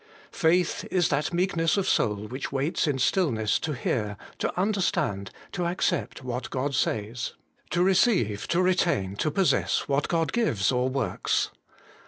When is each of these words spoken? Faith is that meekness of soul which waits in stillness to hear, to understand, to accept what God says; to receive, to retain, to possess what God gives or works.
Faith 0.31 0.83
is 0.89 1.09
that 1.09 1.31
meekness 1.31 1.77
of 1.77 1.87
soul 1.87 2.25
which 2.27 2.51
waits 2.51 2.87
in 2.87 2.97
stillness 2.97 3.59
to 3.59 3.73
hear, 3.73 4.17
to 4.39 4.51
understand, 4.59 5.29
to 5.51 5.67
accept 5.67 6.23
what 6.23 6.49
God 6.49 6.73
says; 6.73 7.33
to 7.69 7.83
receive, 7.83 8.47
to 8.47 8.63
retain, 8.63 9.15
to 9.17 9.29
possess 9.29 9.87
what 9.87 10.07
God 10.07 10.33
gives 10.33 10.71
or 10.71 10.89
works. 10.89 11.51